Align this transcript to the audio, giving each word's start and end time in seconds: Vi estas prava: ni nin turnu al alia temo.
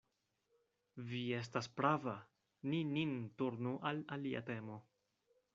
Vi 1.11 1.19
estas 1.41 1.69
prava: 1.81 2.15
ni 2.73 2.81
nin 2.97 3.15
turnu 3.43 3.77
al 3.91 4.05
alia 4.17 4.47
temo. 4.53 4.83